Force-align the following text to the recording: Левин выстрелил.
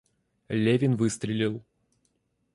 Левин 0.49 0.95
выстрелил. 0.95 1.61